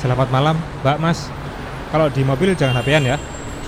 [0.00, 1.28] Selamat malam, Mbak Mas.
[1.92, 3.16] Kalau di mobil jangan HP-an ya.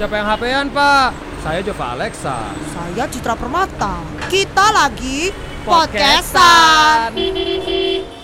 [0.01, 1.13] Siapa yang HP-an, Pak?
[1.45, 2.57] Saya Jova Alexa.
[2.73, 4.01] Saya Citra Permata.
[4.33, 5.29] Kita lagi
[5.69, 7.13] Podcastan.
[7.13, 8.22] podcastan.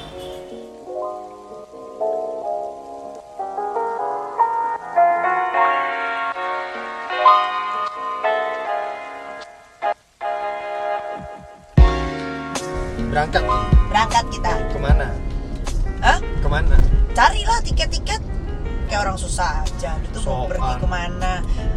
[19.38, 19.94] Susah aja.
[20.02, 20.50] Itu mau Soal.
[20.50, 21.32] pergi ke mana?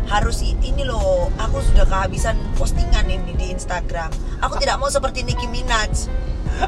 [0.10, 1.30] Harus ini loh.
[1.38, 4.10] Aku sudah kehabisan postingan ini di Instagram.
[4.42, 6.10] Aku tidak mau seperti Nicki Minaj.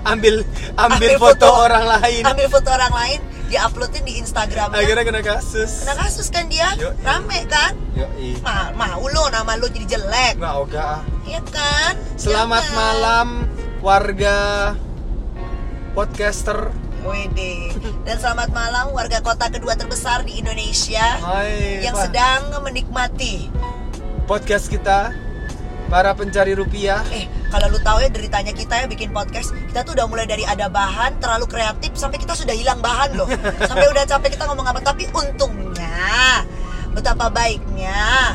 [0.05, 0.45] Ambil
[0.77, 1.65] ambil, Ambil foto, foto.
[1.65, 2.21] orang lain.
[2.29, 3.19] Ambil foto orang lain,
[3.49, 4.85] diuploadin di Instagramnya.
[4.85, 5.81] Akhirnya kena kasus.
[5.81, 6.69] Kena kasus kan dia?
[6.77, 6.93] Yoi.
[7.01, 7.73] Rame kan?
[7.97, 8.37] Yo, ih.
[8.45, 10.37] Ma mau lo nama lo jadi jelek.
[10.37, 11.01] Nggak ah.
[11.25, 11.97] Iya kan?
[12.21, 12.77] Selamat Jangan.
[12.77, 13.27] malam
[13.81, 14.37] warga
[15.97, 16.82] podcaster.
[17.03, 17.75] Wede.
[18.07, 21.83] Dan selamat malam warga kota kedua terbesar di Indonesia Hai.
[21.83, 22.03] yang Pak.
[22.07, 23.51] sedang menikmati.
[24.23, 25.11] podcast kita
[25.91, 27.03] para pencari rupiah.
[27.11, 30.47] Eh, kalau lu tahu ya deritanya kita ya bikin podcast, kita tuh udah mulai dari
[30.47, 33.27] ada bahan terlalu kreatif sampai kita sudah hilang bahan loh.
[33.69, 36.47] Sampai udah capek kita ngomong apa tapi untungnya
[36.95, 38.33] betapa baiknya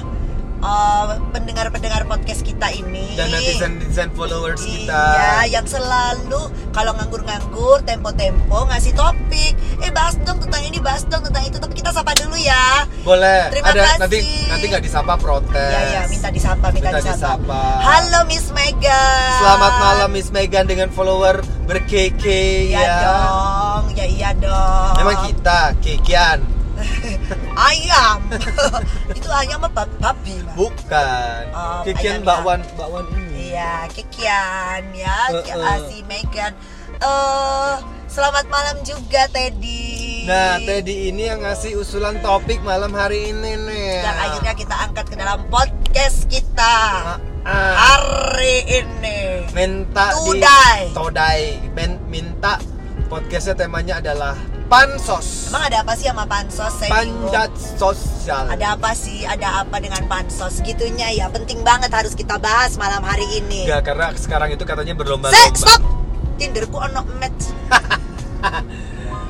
[0.59, 5.03] eh, pendengar-pendengar podcast kita ini Dan netizen-netizen followers kita.
[5.15, 9.53] Iya, yang selalu kalau nganggur-nganggur, tempo-tempo ngasih topik.
[9.79, 11.57] Eh, bahas dong tentang ini, bahas dong tentang itu.
[11.57, 12.85] Tapi kita sapa dulu ya.
[13.01, 13.49] Boleh.
[13.51, 14.01] Terima Ada kasih.
[14.01, 15.71] nanti nanti nggak disapa protes.
[15.71, 17.39] Ya, ya, minta disapa, minta, Minta disapa.
[17.39, 17.61] disapa.
[17.81, 19.03] Halo Miss Mega.
[19.39, 22.97] Selamat malam Miss Megan dengan follower berkeke Iya ya.
[23.01, 24.93] dong, ya iya dong.
[24.97, 26.39] Memang kita kekian,
[27.59, 28.19] ayam.
[29.19, 30.55] itu ayam apa babi, Mas?
[30.55, 31.43] bukan.
[31.51, 33.51] Oh, kekian ayam, bakwan bakwan ini.
[33.53, 35.59] Iya, kekian ya, eh.
[35.59, 36.55] ah, si Megan.
[36.99, 37.75] Eh,
[38.07, 40.27] selamat malam juga Teddy.
[40.27, 44.03] Nah, Teddy ini yang ngasih usulan topik malam hari ini nih.
[44.03, 46.77] yang akhirnya kita angkat ke dalam podcast kita
[47.43, 47.75] ah.
[47.75, 49.51] hari ini.
[49.55, 50.91] minta Tudai.
[50.91, 51.43] di Todai
[52.07, 52.59] minta
[53.09, 56.73] podcastnya temanya adalah pansos Emang ada apa sih sama pansos?
[56.77, 59.25] Saya panjat sosial Ada apa sih?
[59.25, 60.61] Ada apa dengan pansos?
[60.61, 63.65] Gitunya ya, penting banget harus kita bahas malam hari ini.
[63.65, 65.81] Enggak, karena sekarang itu katanya Se, berlomba-lomba stop!
[66.37, 67.49] Tinderku ono match.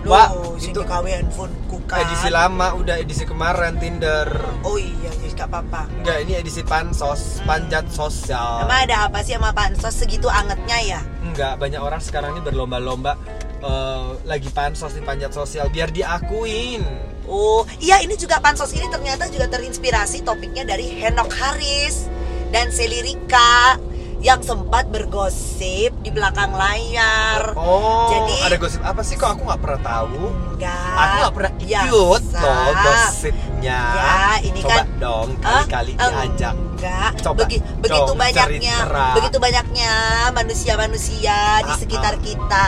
[0.04, 2.00] Wah, itu KW handphoneku kan.
[2.00, 4.24] edisi lama udah edisi kemarin Tinder
[4.64, 5.82] Oh iya, jadi gak apa-apa.
[5.92, 11.00] enggak ini edisi pansos panjat sosial Emang ada apa sih sama pansos segitu angetnya ya?
[11.20, 13.20] enggak banyak orang sekarang ini berlomba-lomba
[13.60, 16.82] eh, lagi pansos di panjat sosial biar diakuin
[17.24, 22.08] Oh, iya ini juga pansos ini ternyata juga terinspirasi topiknya dari Henok Haris
[22.48, 23.76] dan Seli Rika
[24.18, 27.52] yang sempat bergosip di belakang layar.
[27.54, 30.22] oh Jadi- ada gosip apa sih kok aku nggak pernah tahu
[30.56, 30.94] Enggak.
[30.96, 37.10] Aku gak pernah ikut loh gosipnya Ya, ini Coba kan dong kali-kali diajak Enggak.
[37.20, 39.06] Coba Begi- begitu dong banyaknya, cerita.
[39.14, 39.92] begitu banyaknya
[40.32, 42.20] manusia-manusia di Ah, sekitar ah.
[42.20, 42.66] kita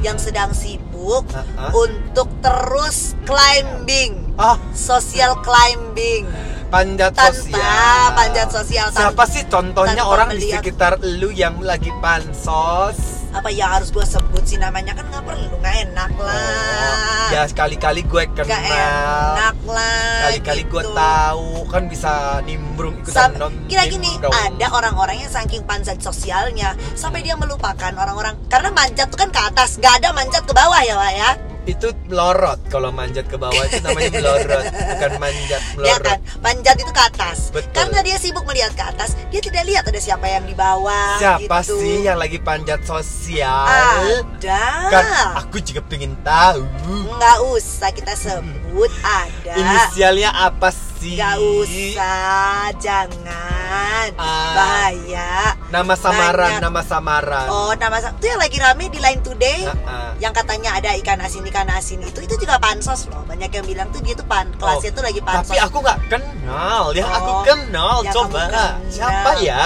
[0.00, 1.70] yang sedang sibuk Ah, ah.
[1.72, 4.56] untuk terus climbing, Ah.
[4.70, 6.24] Social climbing.
[6.70, 8.06] panjat Tanpa sosial.
[8.14, 13.88] panjat sosial, Siapa sih contohnya orang di sekitar lu yang lagi pansos Apa ya harus
[13.88, 17.30] gue sebut sih namanya kan nggak perlu nggak enak lah.
[17.30, 20.20] Ya sekali-kali gue kenal enak lah.
[20.26, 20.92] Kali-kali gue gitu.
[20.92, 24.34] tahu Kan bisa nimbrung ikutan Sam- non- kira gini nimbrung.
[24.34, 29.40] ada orang-orang yang saking panjat sosialnya sampai dia melupakan orang-orang karena manjat tuh kan ke
[29.40, 31.30] atas nggak ada manjat ke bawah ya Wak ya
[31.70, 36.76] Itu melorot Kalau manjat ke bawah itu namanya melorot Bukan manjat ya melorot kan panjat
[36.76, 37.70] itu ke atas Betul.
[37.72, 41.58] karena dia sibuk melihat ke atas dia tidak lihat ada siapa yang di bawah Siapa
[41.60, 41.76] gitu.
[41.76, 43.66] sih yang lagi panjat sosial?
[43.66, 45.04] ada Kan
[45.36, 46.64] aku juga pengen tahu
[47.12, 51.14] nggak usah kita sebut ada Inisialnya apa sih?
[51.14, 54.52] nggak usah jangan Ah.
[54.52, 56.62] bahaya Nama samaran, Banyak.
[56.62, 60.10] nama samaran oh nama itu yang lagi rame di Line Today Ah, ah.
[60.18, 63.86] yang katanya ada ikan asin ikan asin itu itu juga pansos loh banyak yang bilang
[63.88, 67.30] tuh dia tuh pan kelasnya tuh lagi pansos Oh, Tapi aku nggak kenal, ya aku
[67.30, 67.96] Oh, kenal.
[68.00, 68.72] ya Coba kenal.
[68.90, 69.62] siapa ya?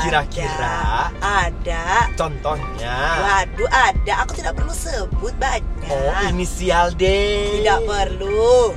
[0.00, 0.78] Kira-kira
[1.18, 1.84] ada
[2.14, 2.96] contohnya.
[3.20, 7.02] waduh ada aku tidak perlu sebut banyak Oh, inisial D.
[7.58, 8.70] tidak perlu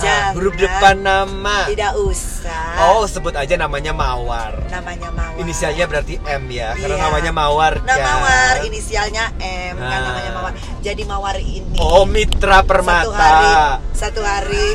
[0.00, 1.56] Ah, jangan huruf depan nama.
[1.66, 4.64] tidak usah Oh, sebut aja namanya Mawar.
[4.66, 7.04] namanya mawar Inisialnya berarti M ya, karena Iya.
[7.04, 7.72] namanya Mawar.
[7.82, 8.06] nah kan?
[8.16, 10.00] mawar inisialnya M kan Ah.
[10.06, 13.80] namanya mawar jadi mawar ini Oh, Mitra satu hari Permata.
[13.92, 14.66] satu hari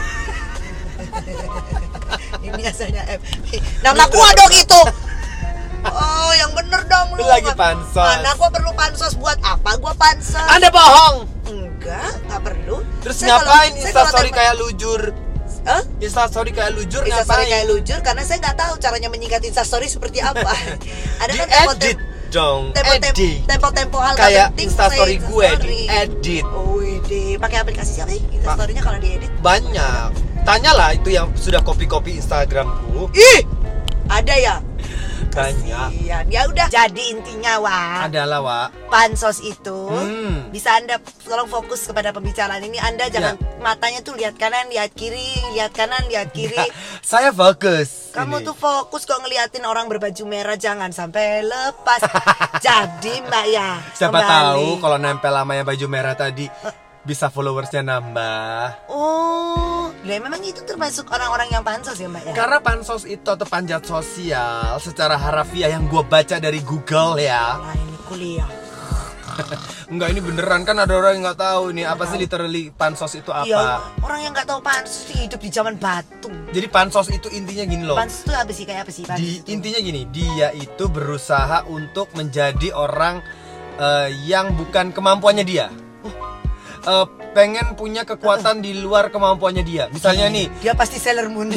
[2.38, 3.20] ini biasanya M
[3.82, 4.82] nama gua dong itu
[5.86, 7.98] oh yang bener dong Lu lagi pansos.
[7.98, 11.16] mana gua perlu pansos buat apa gua pansos Anda bohong.
[11.48, 12.12] enggak
[13.06, 15.02] Terus Saya ngapain Insta kalau story tempo- kayak lujur?
[15.62, 15.82] Hah?
[15.98, 17.54] Insta story kayak lujur Instastory ngapain?
[17.54, 20.42] kayak lujur karena saya nggak tahu caranya menyingkat Instastory seperti apa.
[21.22, 21.98] Ada kan tempo edit
[22.34, 23.14] dong, tempo edit.
[23.46, 25.82] tempo tempo hal Kayak penting Insta saya story gue di Instastory.
[25.88, 26.46] edit.
[26.50, 27.24] Oh, ide.
[27.38, 29.30] Pakai aplikasi siapa sih Instastory-nya kalau diedit?
[29.40, 30.10] Banyak.
[30.42, 33.10] Tanyalah itu yang sudah copy-copy Instagramku.
[33.12, 33.42] Ih,
[34.06, 34.56] ada ya?
[35.36, 35.90] Banyak.
[36.00, 36.68] Iya, ya udah.
[36.68, 38.68] Jadi intinya wah, Adalah, Wak.
[38.88, 40.48] pansos itu Hmm.
[40.48, 42.80] bisa anda tolong fokus kepada pembicaraan ini.
[42.80, 45.20] Anda jangan matanya tuh lihat kanan, lihat kiri,
[45.52, 46.56] lihat kanan, lihat kiri.
[47.04, 48.16] Saya fokus.
[48.16, 48.46] Kamu ini.
[48.46, 52.00] tuh fokus kok ngeliatin orang berbaju merah jangan sampai lepas.
[52.66, 53.70] Jadi Mbak ya.
[53.92, 54.32] Siapa kembali.
[54.32, 56.48] tahu kalau nempel sama yang baju merah tadi
[57.06, 58.90] bisa followersnya nambah.
[58.90, 62.34] Oh, lah memang itu termasuk orang-orang yang pansos ya Mbak ya.
[62.34, 67.62] Karena pansos itu atau panjat sosial secara harafiah yang gue baca dari Google ya.
[67.62, 68.50] Lah ini kuliah.
[69.92, 73.30] Enggak ini beneran kan ada orang yang nggak tahu nih apa sih literally pansos itu
[73.30, 73.46] apa.
[73.46, 73.68] Iya,
[74.02, 76.32] orang yang nggak tahu pansos itu hidup di zaman batu.
[76.50, 78.00] Jadi pansos itu intinya gini loh.
[78.00, 79.22] Pansos itu apa sih kayak apa sih pansos?
[79.22, 79.48] Di, itu?
[79.54, 83.22] intinya gini, dia itu berusaha untuk menjadi orang
[83.78, 85.68] eh, yang bukan kemampuannya dia.
[86.86, 89.90] Eh, pengen punya kekuatan di luar kemampuannya dia.
[89.90, 91.50] Misalnya nih, Dia pasti Sailor Moon.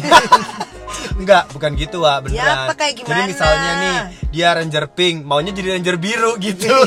[1.20, 2.40] enggak, bukan gitu, Wak, beneran.
[2.40, 3.28] Ya, apa kayak Jadi gimana?
[3.28, 3.96] misalnya nih,
[4.32, 6.72] dia ranger pink, maunya jadi ranger biru gitu.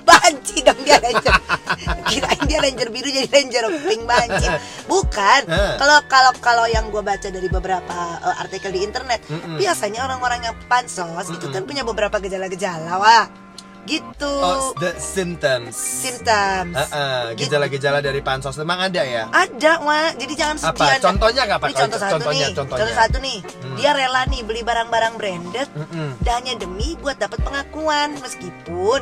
[0.00, 1.34] banci dong dia ranger.
[2.10, 4.46] Kirain dia ranger biru jadi ranger pink banci.
[4.90, 5.40] Bukan.
[5.78, 9.62] Kalau kalau kalau yang gue baca dari beberapa eh, artikel di internet, Mm-mm.
[9.62, 13.26] biasanya orang-orang yang pansos itu kan punya beberapa gejala-gejala, wah.
[13.88, 14.28] Gitu.
[14.28, 15.74] oh, the symptoms.
[15.74, 16.76] Symptoms.
[16.90, 17.48] Ah, Gitu.
[17.48, 19.26] gejala-gejala dari pansos memang ada ya?
[19.30, 20.12] Ada, Wah.
[20.14, 20.66] Jadi jangan Apa?
[20.70, 20.90] sedih.
[20.90, 21.04] Anda.
[21.10, 21.68] Contohnya nggak, Pak?
[21.68, 22.54] Ini contoh satu Contohnya, nih.
[22.54, 22.80] contohnya.
[22.84, 23.38] Contoh satu nih.
[23.40, 23.76] Hmm.
[23.76, 26.08] Dia rela nih beli barang-barang branded Mm-mm.
[26.20, 29.00] dan hanya demi buat dapat pengakuan meskipun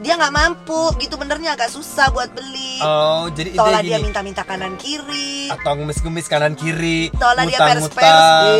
[0.00, 2.80] dia nggak mampu gitu benernya agak susah buat beli.
[2.80, 5.52] Oh, jadi Tola intinya dia minta-minta kanan kiri.
[5.52, 8.56] Atau ngemis-ngemis kanan kiri, Tola dia pers-pers.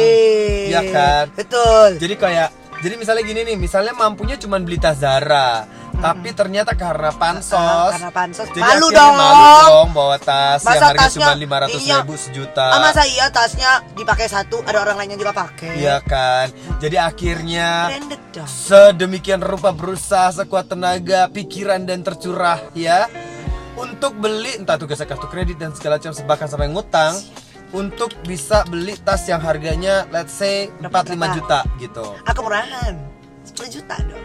[0.69, 1.25] Iya kan?
[1.33, 1.97] Betul.
[1.97, 2.49] Jadi kayak
[2.81, 8.09] jadi misalnya gini nih, misalnya mampunya cuma beli tas Zara, tapi ternyata karena pansos, karena
[8.09, 8.49] pansos.
[8.50, 9.15] jadi Malu dong.
[9.15, 11.97] malu dong bawa tas Masa yang harga tasnya- cuma lima ratus iya.
[12.00, 12.67] ribu sejuta.
[12.67, 15.77] Ah, masa iya tasnya dipakai satu, ada orang lain yang juga pakai.
[15.77, 16.49] Iya kan,
[16.81, 17.93] jadi akhirnya
[18.47, 23.06] sedemikian rupa berusaha sekuat tenaga, pikiran dan tercurah ya
[23.76, 27.15] untuk beli entah tugas kartu kredit dan segala macam bahkan sampai ngutang
[27.71, 32.05] untuk bisa beli tas yang harganya let's say 4 5 juta gitu.
[32.27, 32.95] Aku murahan.
[33.47, 34.25] 10 juta dong.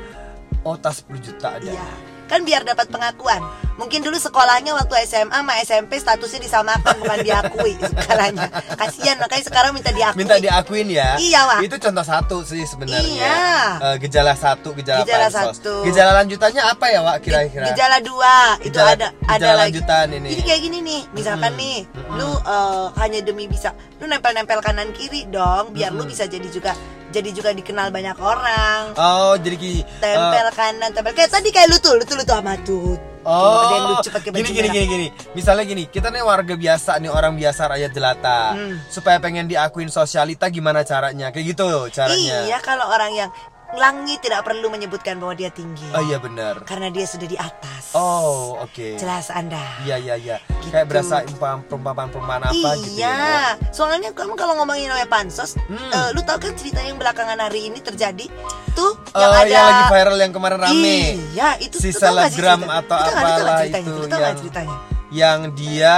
[0.65, 1.69] Oh, tas 10 juta ada.
[1.69, 2.14] Iya.
[2.25, 3.41] Kan biar dapat pengakuan.
[3.75, 8.47] Mungkin dulu sekolahnya waktu SMA sama SMP statusnya disamakan bukan diakui sekolahnya.
[8.73, 10.15] Kasihan makanya sekarang minta diakui.
[10.15, 11.19] Minta diakuin ya.
[11.19, 11.59] Iya, Wak.
[11.61, 13.03] Itu contoh satu sih sebenarnya.
[13.03, 13.37] Iya.
[13.83, 15.59] Eh, gejala satu, gejala, Gejala pansos.
[15.59, 15.83] satu.
[15.83, 17.67] Gejala lanjutannya apa ya, Wak, kira-kira?
[17.69, 19.63] Gejala dua itu Gejala- ada ada gejala lagi.
[19.75, 20.29] lanjutan ini.
[20.31, 21.63] Jadi kayak gini nih, misalkan Mm-mm.
[21.67, 22.15] nih, Mm-mm.
[22.15, 26.09] lu eh, hanya demi bisa, lu nempel-nempel kanan kiri dong, biar lu Mm-mm.
[26.09, 26.71] bisa jadi juga
[27.15, 28.91] jadi juga dikenal banyak orang.
[28.99, 29.81] Oh, jadi gini.
[30.03, 32.99] Tempel kanan, tempel kayak tadi kayak lu tuh, lu tuh lu tuh sama tuh.
[33.25, 35.07] Oh, Ada yang lucu pakai baju gini gini gini gini.
[35.33, 38.53] Misalnya gini, kita nih warga biasa nih orang biasa rakyat jelata.
[38.53, 38.77] Hmm.
[38.85, 41.33] Supaya pengen diakuin sosialita gimana caranya?
[41.33, 42.45] Kayak gitu caranya.
[42.45, 43.29] Iya, kalau orang yang
[43.73, 45.83] langit tidak perlu menyebutkan bahwa dia tinggi.
[45.91, 46.61] Oh iya benar.
[46.63, 47.91] Karena dia sudah di atas.
[47.91, 48.95] Oh, oke.
[48.95, 49.59] Jelas Anda.
[49.81, 50.37] Iya iya iya.
[50.61, 50.69] Gitu.
[50.69, 53.09] Kayak berasa umpam- perumpamaan-perumpamaan apa gitu ya.
[53.09, 53.29] iya,
[53.69, 55.77] soalnya kamu kalau ngomongin namanya pansos, Hmm.
[55.91, 58.25] eh, lu tahu kan cerita yang belakangan hari ini terjadi
[58.71, 60.99] tuh Oh, yang ada yang lagi viral yang kemarin rame.
[61.31, 63.79] Iya, itu Si selebgram atau ceritanya?
[63.79, 64.77] itu yang- ceritanya?
[65.07, 65.95] Yang dia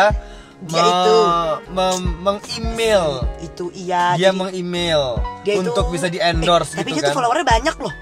[0.60, 1.18] Dia me- itu.
[1.70, 3.06] mem- meng-email.
[3.40, 4.18] Itu iya.
[4.18, 7.08] Dia jadi- meng-email dia itu- untuk bisa di-endorse eh, Tapi gitu dia kan.
[7.08, 7.94] tuh followernya banyak loh.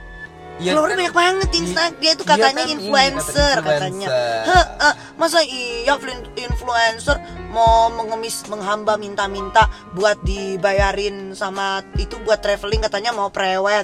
[0.56, 1.02] Iya followernya kan?
[1.04, 2.00] banyak banget di Di- Instagram.
[2.00, 4.08] Dia tuh dia katanya kan influencer kata katanya.
[4.08, 4.48] influencer.
[4.48, 5.94] Heh, eh, masa iya
[6.38, 7.18] influencer
[7.52, 13.84] mau mengemis menghamba minta-minta buat dibayarin sama itu buat traveling katanya mau prewed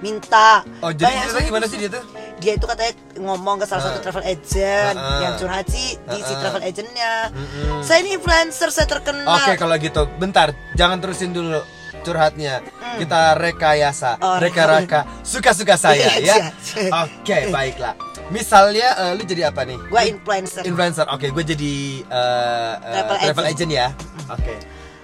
[0.00, 2.02] minta Oh, jadi ceritanya gimana sih dia tuh?
[2.40, 4.02] Dia itu katanya ngomong ke salah satu Ah.
[4.02, 5.20] travel agent Ah, ah.
[5.20, 7.80] yang curhat sih di si travel agentnya Mm-mm.
[7.80, 11.60] saya ini influencer saya terkenal Oke kalau gitu, bentar, jangan terusin dulu
[12.00, 12.64] curhatnya.
[12.96, 14.24] Kita rekayasa, Hmm.
[14.24, 16.36] Oh, reka-reka, suka-suka saya Iya, ya.
[16.40, 16.88] iya.
[16.98, 17.92] Oke, baiklah.
[18.30, 19.76] Misalnya eh, lu jadi apa nih?
[19.86, 21.04] gua influencer Influencer.
[21.06, 23.68] Oke, gue jadi eh, eh, Travel travel, agent.
[23.68, 23.70] agent.
[23.70, 23.88] ya.
[24.28, 24.54] Oke.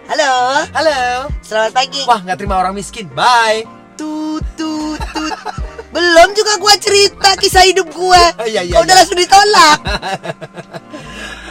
[0.07, 0.33] halo
[0.71, 0.99] Halo.
[1.43, 3.11] selamat pagi Wah, nggak terima orang miskin.
[3.11, 3.69] Bye.
[3.95, 5.33] tut tut tut
[5.97, 9.01] belum juga gua cerita kisah hidup gua Oh, iya, iya, Kau udah iya.
[9.01, 9.79] langsung ditolak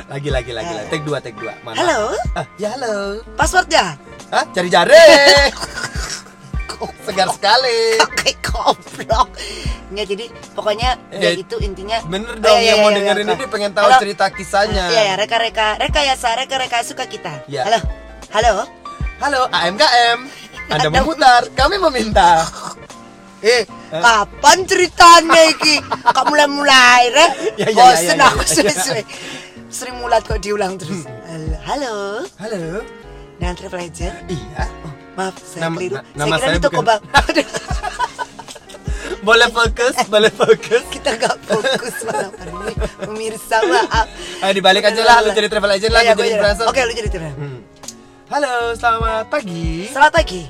[0.05, 0.87] Lagi lagi lagi lagi.
[0.93, 1.57] Take dua, take dua.
[1.65, 1.75] Mana?
[1.81, 3.19] halo Ah, ya halo.
[3.33, 3.97] passwordnya
[4.29, 4.45] Hah?
[4.53, 4.95] Cari jare.
[7.05, 8.01] Segar sekali.
[8.01, 9.29] kakek goblok
[9.93, 12.97] Nggak, jadi pokoknya ya Eh, itu intinya Bener Oh, dong iya, yang iya, mau iya,
[12.97, 14.01] dengerin iya, ini pengen tahu Halo?
[14.01, 14.85] cerita kisahnya.
[14.89, 17.45] Iya, ya, reka-reka, reka-reka, reka-reka suka kita.
[17.45, 17.61] Ya.
[17.65, 17.79] Halo,
[18.33, 18.53] halo.
[19.21, 20.19] Halo AMKM.
[20.67, 22.41] Anda memutar, kami meminta.
[23.45, 25.75] Eh, kapan ceritanya iki?
[25.83, 27.31] Kok mulai-mulai, Rek?
[27.61, 28.75] Ya, ya, ya, Bosen ya, ya, aku sudah.
[29.67, 31.03] Sering mulat kok diulang terus.
[31.05, 31.95] Halo, halo.
[32.37, 32.61] Halo.
[33.35, 34.15] Dengan travel agent.
[34.25, 34.63] Iya.
[34.81, 35.93] Oh, maaf, saya Nama- keliru.
[35.93, 37.01] na- nama saya kira saya toko bukan- bang.
[39.21, 40.85] Boleh fokus, boleh fokus.
[40.87, 42.73] Kita nggak fokus malam hari ini.
[42.99, 44.05] Pemirsa, maaf.
[44.39, 46.65] Ayo dibalik aja lah, lu jadi travel agent lah, Iya, gue jadi influencer.
[46.69, 47.33] Oke, lu jadi travel.
[47.33, 47.59] Hmm.
[48.27, 49.89] Halo, selamat pagi.
[49.89, 50.41] Selamat pagi.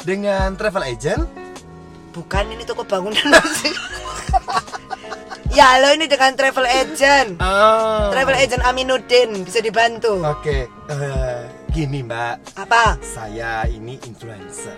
[0.00, 1.22] Dengan travel agent.
[2.10, 3.70] Bukan ini toko bangunan masih.
[5.56, 7.38] ya, halo ini dengan travel agent.
[7.38, 8.10] Oh.
[8.10, 10.18] Travel agent Aminuddin bisa dibantu.
[10.26, 11.40] Oke, eh,
[11.70, 12.98] gini Mbak, Apa?
[12.98, 14.74] saya ini influencer.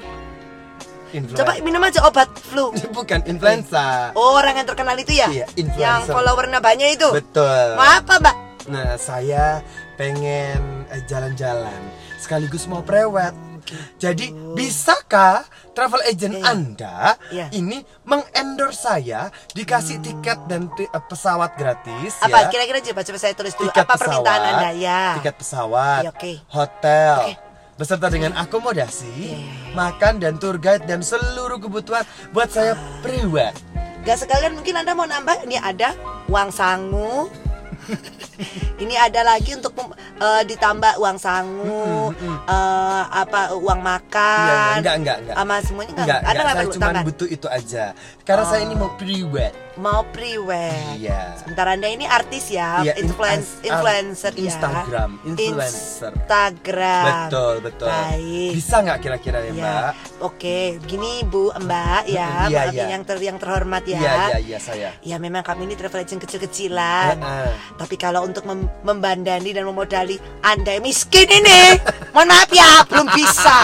[1.12, 2.73] Influen- Coba minum aja obat flu.
[2.97, 4.12] bukan influenza.
[4.12, 5.29] Oh, orang yang terkenal itu ya?
[5.29, 7.09] Iya, Yang followernya banyak itu.
[7.12, 7.77] Betul.
[7.77, 8.37] Mau apa, Mbak?
[8.69, 9.61] Nah, saya
[9.97, 11.81] pengen eh, jalan-jalan
[12.21, 13.33] sekaligus mau prewed.
[13.97, 16.45] Jadi, bisakah travel agent Iya.
[16.47, 16.97] Anda
[17.29, 17.47] Iya.
[17.50, 22.49] ini mengendorse saya dikasih tiket dan eh, pesawat gratis Apa ya?
[22.49, 25.02] kira-kira coba coba saya tulis dulu Tiket apa permintaan pesawat, Anda ya?
[25.17, 26.33] Tiket pesawat, Iya, oke.
[26.49, 27.35] hotel, Oke.
[27.75, 29.73] beserta dengan akomodasi, Iya, iya, iya.
[29.73, 32.81] makan dan tour guide dan seluruh kebutuhan buat saya Ah.
[33.00, 33.55] prewed.
[34.02, 35.95] Gak sekalian mungkin Anda mau nambah ini ada
[36.26, 37.31] uang sangu.
[38.83, 39.73] Ini ada lagi untuk
[40.19, 42.37] eh, ditambah uang sangu, Mm-mm, mm-mm.
[42.49, 44.81] eh, apa uang makan.
[44.81, 45.35] enggak, enggak, enggak.
[45.37, 46.07] Sama semuanya enggak.
[46.07, 47.85] Enggak, Anda enggak, nggak saya cuma butuh itu aja.
[48.23, 49.53] Karena saya ini mau prewed.
[49.75, 51.00] Mau prewed.
[51.00, 51.33] Iya.
[51.35, 54.45] Sebentar Anda ini artis ya, Iya, in- influence, as- influencer ya.
[54.47, 56.12] Instagram, influencer.
[56.12, 57.05] Instagram.
[57.33, 57.88] Betul, betul.
[57.88, 58.52] Baik.
[58.52, 59.93] Bisa nggak kira-kira ya, Ya, Mbak?
[60.21, 62.85] oke, begini Bu, Mbak ya, Iya, Maaf iya.
[62.91, 63.97] yang ter yang terhormat ya.
[63.97, 64.88] Iya, iya, iya saya.
[65.00, 67.17] Ya memang kami ini travel agent kecil-kecilan.
[67.17, 67.50] Heeh.
[67.75, 71.81] Tapi kalau untuk mem- membandani dan memodali Anda miskin ini,
[72.12, 73.57] mohon maaf ya, belum bisa,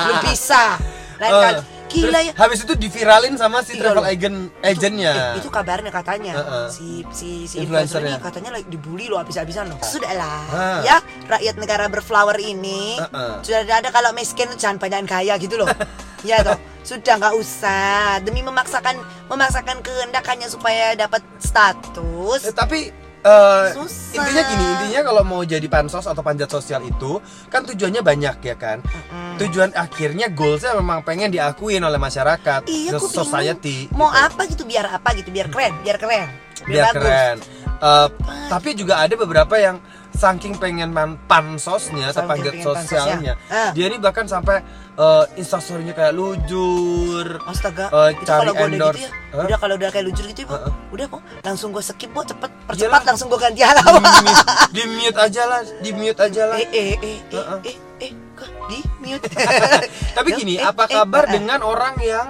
[0.00, 0.78] belum bisa.
[1.16, 2.32] Lain Eh, kali, gila terus ya.
[2.36, 4.06] Habis itu diviralin sama si Iya travel loh.
[4.06, 5.12] agent agentnya.
[5.32, 6.32] Eh, itu kabarnya katanya
[6.68, 8.14] si si si influencer Influencernya.
[8.14, 9.78] ini katanya lagi dibully loh habis-habisan loh.
[9.80, 10.78] Sudahlah Heeh.
[10.84, 13.32] ya rakyat negara berflower ini Heeh.
[13.40, 15.68] sudah ada kalau miskin jangan banyak gaya gitu loh.
[16.24, 22.46] ya toh sudah nggak usah demi memaksakan memaksakan kehendak hanya supaya dapat status.
[22.46, 22.90] Eh, tapi
[23.26, 24.14] Susah.
[24.14, 27.18] intinya gini, intinya kalau mau jadi pansos atau panjat sosial itu
[27.50, 28.78] kan tujuannya banyak ya kan.
[28.80, 29.25] Mm-mm.
[29.38, 33.14] Tujuan akhirnya goalsnya memang pengen diakuin oleh masyarakat, Iya, so- bingung.
[33.14, 33.76] society.
[33.90, 34.24] Mau gitu.
[34.24, 36.28] apa gitu biar apa gitu biar keren, biar keren,
[36.62, 36.96] biar bagus.
[36.98, 37.36] keren.
[37.76, 38.08] Eh,
[38.48, 39.76] tapi juga ada beberapa yang
[40.10, 43.36] saking pengen man- pansosnya atau pengen sosialnya.
[43.46, 43.68] Ah.
[43.70, 44.64] dia ini bahkan sampai
[44.96, 46.16] eh, instastorynya kayak
[46.56, 47.36] lujur.
[47.44, 49.44] Astaga, Eh, itu cari kalau gue udah gitu ya, Hah?
[49.44, 50.72] udah kalau udah kayak lujur gitu ya, Bu, Heeh.
[50.90, 54.82] udah kok, langsung gue skip, bu, cepet, percepat, langsung gue ganti hal di mute, di
[54.88, 56.56] mute aja lah, di mute aja lah.
[56.56, 57.58] eh, eh, eh, eh, Heeh.
[57.62, 58.12] eh, eh,
[58.68, 59.26] di mute.
[60.16, 62.26] Tapi gini, eh, apa eh, kabar eh, dengan orang yang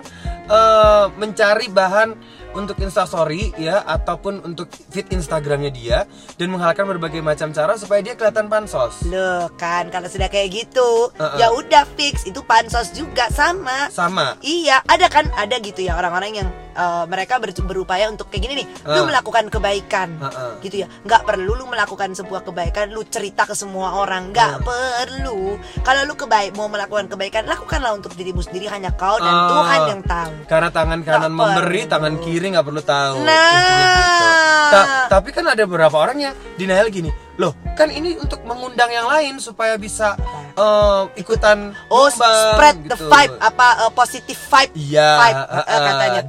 [0.46, 5.98] eh, mencari bahan untuk instastory ya ataupun untuk feed Instagramnya dia
[6.40, 9.04] dan menghalalkan berbagai macam cara supaya dia kelihatan pansos.
[9.04, 11.36] Loh kan, kalau sudah kayak gitu, Heeh.
[11.36, 13.92] ya udah fix, itu pansos juga sama.
[13.92, 14.40] Sama.
[14.40, 18.54] Iya, ada kan, ada gitu ya orang-orang yang eh, mereka ber- berupaya untuk kayak gini
[18.60, 19.06] nih, lu Ah.
[19.06, 20.50] melakukan kebaikan, Heeh.
[20.60, 20.88] gitu ya.
[21.02, 24.62] Nggak perlu lu melakukan sebuah kebaikan, lu cerita ke semua orang, nggak Ah.
[24.62, 25.56] perlu.
[25.80, 29.48] Kalau lu kebaik mau melakukan kebaikan, lakukanlah untuk dirimu sendiri, hanya kau dan Ah.
[29.48, 30.32] Tuhan yang tahu.
[30.46, 31.92] Karena tangan kanan Nggak memberi, perlu.
[31.92, 33.16] tangan kiri nggak perlu tahu.
[33.22, 33.52] Nah.
[33.56, 34.26] Gitu.
[34.66, 39.06] Ta- tapi kan ada beberapa orang yang denial gini, loh kan ini untuk mengundang yang
[39.06, 40.18] lain supaya bisa
[40.56, 43.08] eh, ikutan Oh, nyumbang," spread the gitu.
[43.12, 46.22] vibe apa uh, positive vibe Iya, vibe uh, eh, katanya.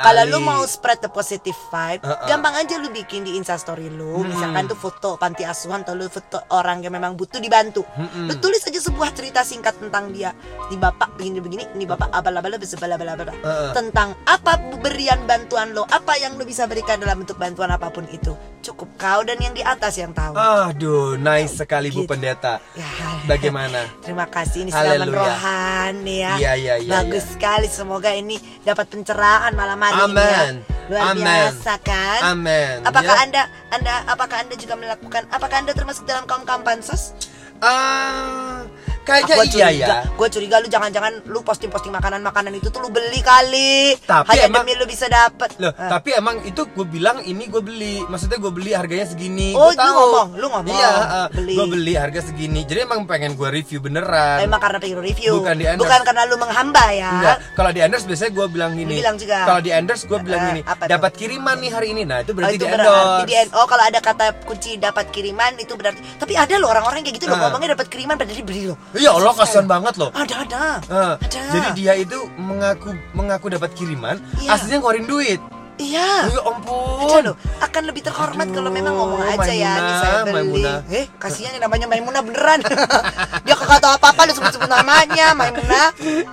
[0.00, 2.26] Kalau lu mau spread the positive vibe, Eh, eh.
[2.28, 4.22] gampang aja lu bikin di Instastory lu.
[4.22, 4.30] Hmm.
[4.30, 7.82] Misalkan tuh foto panti asuhan atau lu foto orang yang memang butuh dibantu.
[7.96, 8.28] Hmm-mm.
[8.28, 10.36] Lu tulis aja sebuah cerita singkat tentang dia.
[10.68, 13.72] Ini bapak begini-begini, ini bapak abal-abal bala-bala Eh, eh.
[13.72, 18.06] Tentang apa berian bantuan lo, apa yang lu bisa berikan dalam bentuk bantuan apa pun
[18.12, 18.36] itu.
[18.66, 20.34] Cukup kau dan yang di atas yang tahu.
[20.34, 22.10] Aduh, nice sekali Bu Gitu.
[22.10, 22.58] Pendeta.
[22.74, 22.90] Ya.
[23.30, 23.86] Bagaimana?
[24.04, 26.34] Terima kasih ini sudah rohani ya.
[26.34, 27.32] Iya, iya, iya, Bagus iya.
[27.38, 30.10] sekali semoga ini dapat pencerahan malam hari ini ya.
[30.10, 30.54] Amen.
[30.90, 31.22] Luar Amen.
[31.22, 32.20] biasa kan?
[32.34, 32.74] Amen.
[32.82, 33.22] Apakah Ya.
[33.22, 37.14] Anda Anda apakah Anda juga melakukan apakah Anda termasuk dalam kaum kaum pansos?
[37.62, 38.66] Ah,
[39.06, 39.96] Kayaknya Gua iya curiga, ya.
[40.12, 43.94] Gue curiga lu jangan-jangan lu posting-posting makanan-makanan itu tuh lu beli kali.
[44.02, 45.54] Tapi Hanya emang- demi lu bisa dapet.
[45.56, 45.94] Loh, Ah.
[45.94, 48.02] tapi emang itu gue bilang ini gue beli.
[48.04, 49.54] Maksudnya gue beli harganya segini.
[49.54, 49.94] Oh, Gua lu tahu.
[49.94, 50.74] ngomong, lu ngomong.
[50.74, 51.54] Iya, uh, Beli.
[51.54, 52.60] gue beli harga segini.
[52.62, 54.42] Jadi emang pengen gue review beneran.
[54.42, 55.86] Emang karena pengen review, Bukan di endorse.
[55.86, 57.10] bukan karena lu menghamba ya.
[57.12, 58.90] Enggak, kalau di endorse biasanya gue bilang gini.
[58.90, 59.38] Lu bilang juga.
[59.44, 60.88] Kalau di endorse gue bilang Eh, gini, tuh?
[60.88, 62.02] dapat kiriman nih hari ini.
[62.02, 65.52] Nah, itu Oh, berarti itu di berarti di oh kalau ada kata kunci dapat kiriman
[65.56, 67.42] itu berarti tapi ada loh orang-orang kayak gitu loh Ah.
[67.46, 70.10] ngomongnya dapat kiriman padahal dibeli loh Ya Allah, kasihan banget loh.
[70.10, 74.54] ada ada Ah, ada jadi dia itu mengaku mengaku dapat kiriman, Iya.
[74.54, 75.40] aslinya ngeluarin duit.
[75.76, 77.20] iya Ya ada ampun.
[77.22, 80.78] loh akan lebih terhormat kalau memang ngomong aja ya ini Maimunah, saya beli Maimunah.
[80.90, 82.64] eh kasihan yang namanya Maimunah beneran
[83.44, 85.92] dia kagak tahu apa apa lu sebut-sebut namanya Maimunah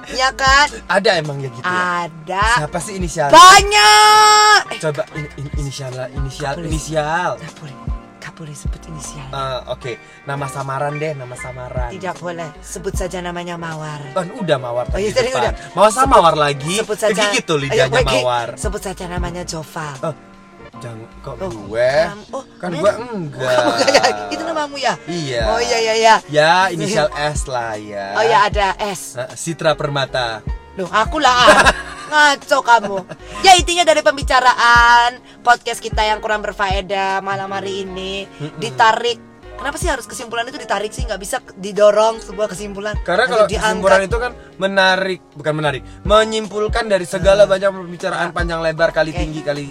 [0.10, 2.08] ya kan Ada emang ya gitu ya?
[2.08, 3.29] ada Siapa sih inisial?
[3.29, 7.32] banyak eh Coba in, in- inisial inisial, inisial.
[7.36, 7.72] boleh nggak
[8.33, 9.91] boleh sebut inisial Eh, Oke,
[10.23, 11.89] nama samaran deh, nama samaran.
[11.89, 15.53] tidak boleh sebut saja namanya Mawar Kan udah mawar Oh tadi iya tadi udah.
[15.71, 16.75] Mau sama Sebut- mawar lagi?
[16.75, 17.13] Sebut saja.
[17.13, 18.47] Kegigit tuh lidahnya Ayo, mawar.
[18.55, 19.93] Sebut saja namanya Jova.
[20.03, 20.15] Eh,
[20.75, 21.91] jangan kok Oh, gue.
[22.31, 23.53] oh, kan namanya- gue enggak.
[23.61, 24.93] Oh, enggak ya, itu namamu ya?
[25.05, 25.41] Iya.
[25.47, 26.15] Oh iya iya iya.
[26.27, 28.13] Ya, inisial S lah ya.
[28.13, 29.15] Oh ya ada S.
[29.15, 30.41] Eh, Citra Permata.
[30.73, 31.37] Loh, aku lah.
[31.37, 31.65] ah.
[32.13, 32.97] Ngaco kamu.
[33.41, 38.25] Ya intinya dari pembicaraan podcast kita yang kurang berfaedah malam hari ini
[38.57, 39.19] ditarik.
[39.53, 41.05] Kenapa sih harus kesimpulan itu ditarik sih?
[41.05, 42.97] Nggak bisa didorong sebuah kesimpulan.
[43.05, 43.69] Karena kalau diangkat.
[43.69, 49.19] kesimpulan itu kan menarik, bukan menarik, menyimpulkan dari segala banyak pembicaraan panjang lebar kali Oke.
[49.19, 49.67] tinggi kali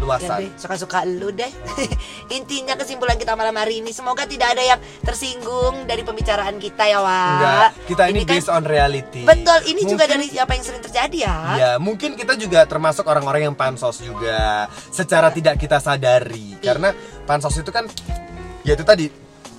[0.00, 0.52] luasan.
[0.54, 1.48] suka-suka lu deh.
[2.36, 7.00] Intinya kesimpulan kita malam hari ini semoga tidak ada yang tersinggung dari pembicaraan kita ya,
[7.00, 7.30] Wak.
[7.32, 9.22] Enggak, kita ini, kan- based on reality.
[9.24, 11.36] Betul, ini juga Mungkin- dari apa yang sering terjadi ya.
[11.56, 16.60] Ya, mungkin kita juga termasuk orang-orang yang pansos juga secara tidak kita sadari.
[16.60, 16.92] Karena
[17.24, 17.88] pansos itu kan
[18.62, 19.08] ya itu tadi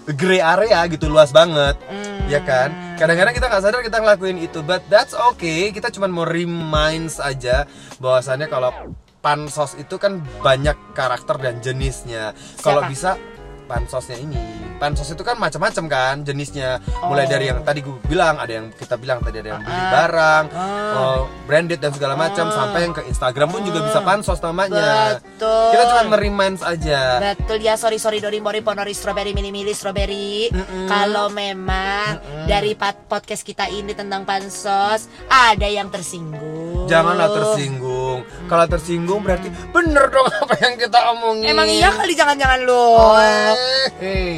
[0.07, 1.75] gray area gitu luas banget.
[1.83, 2.27] Hmm.
[2.27, 2.95] Ya kan?
[2.95, 5.71] Kadang-kadang kita nggak sadar kita ngelakuin itu, but that's okay.
[5.71, 7.63] Kita cuma mau reminds aja
[7.99, 8.71] bahwasannya kalau
[9.19, 12.31] pansos itu kan banyak karakter dan jenisnya.
[12.57, 13.17] Kalau bisa
[13.67, 14.39] pansosnya ini
[14.77, 17.29] pansos itu kan macam-macam kan jenisnya mulai Oh.
[17.29, 19.91] dari yang tadi gue bilang ada yang kita bilang tadi ada yang beli Ah.
[19.91, 20.95] barang Ah.
[20.95, 22.53] oh, branded dan segala macam Ah.
[22.53, 25.67] sampai yang ke Instagram pun juga bisa pansos namanya Betul.
[25.67, 30.47] kita cuma mereminds aja Betul ya, sorry sorry Dori Mori Ponori Strawberry Mili Mili Strawberry.
[30.87, 36.87] Kalau memang dari pat- podcast kita ini tentang pansos ada yang tersinggung.
[36.87, 37.86] janganlah tersinggung
[38.17, 38.49] tersinggung hmm.
[38.49, 43.15] kalau tersinggung berarti bener dong apa yang kita omongin emang iya kali jangan-jangan lo oh,
[43.19, 43.53] eh.
[44.01, 44.37] hey.